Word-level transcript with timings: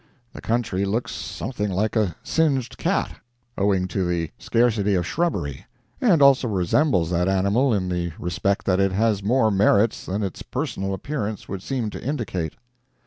The 0.33 0.41
country 0.41 0.83
looks 0.83 1.11
something 1.13 1.69
like 1.69 1.95
a 1.95 2.15
singed 2.23 2.75
cat, 2.79 3.17
owing 3.55 3.87
to 3.89 4.03
the 4.03 4.31
scarcity 4.39 4.95
of 4.95 5.05
shrubbery, 5.05 5.67
and 6.01 6.23
also 6.23 6.47
resembles 6.47 7.11
that 7.11 7.27
animal 7.27 7.71
in 7.71 7.87
the 7.87 8.11
respect 8.17 8.65
that 8.65 8.79
it 8.79 8.93
has 8.93 9.21
more 9.21 9.51
merits 9.51 10.07
than 10.07 10.23
its 10.23 10.41
personal 10.41 10.95
appearance 10.95 11.47
would 11.47 11.61
seem 11.61 11.91
to 11.91 12.03
indicate. 12.03 12.55